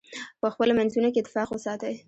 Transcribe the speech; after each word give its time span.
په 0.41 0.47
خپلو 0.53 0.71
منځونو 0.79 1.09
کې 1.13 1.19
اتفاق 1.21 1.47
وساتئ. 1.51 1.93